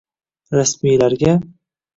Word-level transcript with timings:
Rasmiylarga 0.55 1.37